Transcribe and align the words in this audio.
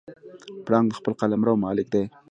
پړانګ 0.65 0.87
د 0.91 0.97
خپل 0.99 1.13
قلمرو 1.19 1.53
مالک 1.65 1.87
دی. 1.93 2.03